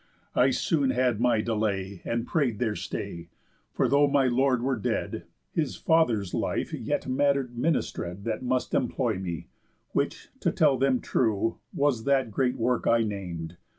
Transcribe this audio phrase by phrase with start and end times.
[0.33, 3.29] I soon had my delay, And pray'd their stay;
[3.71, 9.19] for though my lord were dead, His father's life yet matter ministred That must employ
[9.19, 9.49] me;
[9.91, 13.57] which, to tell them true, Was that great work I nam'd.